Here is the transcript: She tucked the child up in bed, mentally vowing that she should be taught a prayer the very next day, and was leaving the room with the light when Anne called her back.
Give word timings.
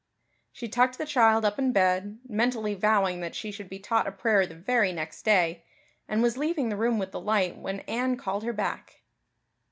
She 0.51 0.67
tucked 0.67 0.97
the 0.97 1.05
child 1.05 1.45
up 1.45 1.59
in 1.59 1.71
bed, 1.71 2.17
mentally 2.27 2.73
vowing 2.73 3.19
that 3.19 3.35
she 3.35 3.51
should 3.51 3.69
be 3.69 3.77
taught 3.77 4.07
a 4.07 4.11
prayer 4.11 4.47
the 4.47 4.55
very 4.55 4.91
next 4.91 5.21
day, 5.21 5.63
and 6.07 6.23
was 6.23 6.37
leaving 6.39 6.69
the 6.69 6.75
room 6.75 6.97
with 6.97 7.11
the 7.11 7.21
light 7.21 7.55
when 7.55 7.81
Anne 7.81 8.17
called 8.17 8.41
her 8.41 8.51
back. 8.51 9.01